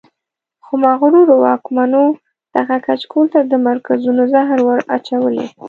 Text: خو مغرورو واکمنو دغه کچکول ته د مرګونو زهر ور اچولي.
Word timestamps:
خو 0.65 0.73
مغرورو 0.85 1.35
واکمنو 1.45 2.03
دغه 2.55 2.75
کچکول 2.85 3.25
ته 3.33 3.39
د 3.43 3.53
مرګونو 3.65 4.23
زهر 4.33 4.59
ور 4.67 4.79
اچولي. 4.95 5.45